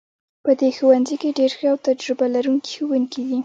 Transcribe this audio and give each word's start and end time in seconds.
په 0.45 0.51
دې 0.59 0.69
ښوونځي 0.77 1.15
کې 1.21 1.29
ډیر 1.39 1.51
ښه 1.57 1.67
او 1.73 1.77
تجربه 1.87 2.25
لرونکي 2.35 2.69
ښوونکي 2.77 3.21
دي 3.27 3.37